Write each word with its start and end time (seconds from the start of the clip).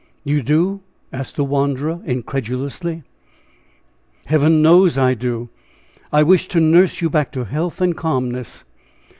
"You 0.23 0.41
do?" 0.41 0.81
asked 1.13 1.35
the 1.35 1.43
wanderer, 1.43 1.99
incredulously. 2.05 3.03
"Heaven 4.25 4.59
knows 4.63 4.97
I 4.97 5.13
do! 5.13 5.49
I 6.11 6.23
wish 6.23 6.47
to 6.47 6.59
nurse 6.59 7.01
you 7.01 7.09
back 7.11 7.31
to 7.33 7.45
health 7.45 7.79
and 7.81 7.95
calmness." 7.95 8.63